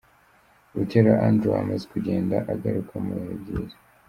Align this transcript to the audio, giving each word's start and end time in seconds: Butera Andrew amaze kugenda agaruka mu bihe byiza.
Butera 0.75 1.11
Andrew 1.27 1.53
amaze 1.63 1.85
kugenda 1.93 2.35
agaruka 2.53 2.93
mu 3.05 3.13
bihe 3.19 3.35
byiza. 3.41 3.77